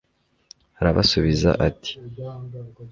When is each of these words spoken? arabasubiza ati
arabasubiza 0.79 1.49
ati 1.67 1.91